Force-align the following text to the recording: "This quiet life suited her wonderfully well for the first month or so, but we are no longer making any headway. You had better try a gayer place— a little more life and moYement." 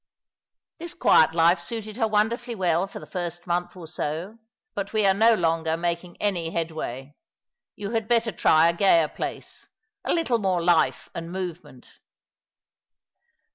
"This 0.79 0.95
quiet 0.95 1.35
life 1.35 1.59
suited 1.61 1.95
her 1.97 2.07
wonderfully 2.07 2.55
well 2.55 2.87
for 2.87 2.97
the 2.97 3.05
first 3.05 3.45
month 3.45 3.75
or 3.75 3.85
so, 3.85 4.39
but 4.73 4.93
we 4.93 5.05
are 5.05 5.13
no 5.13 5.35
longer 5.35 5.77
making 5.77 6.17
any 6.19 6.49
headway. 6.49 7.13
You 7.75 7.91
had 7.91 8.07
better 8.07 8.31
try 8.31 8.67
a 8.69 8.73
gayer 8.73 9.07
place— 9.09 9.67
a 10.03 10.11
little 10.11 10.39
more 10.39 10.59
life 10.63 11.07
and 11.13 11.29
moYement." 11.29 11.85